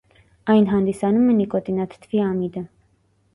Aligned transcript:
Այն 0.53 0.63
հանդիսանում 0.71 1.27
է 1.33 1.35
նիկոտինաթթվի 1.41 2.23
ամիդը։ 2.31 2.65